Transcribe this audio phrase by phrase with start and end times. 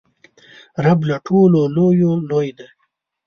[0.85, 2.67] رب له ټولو لویو لوی دئ.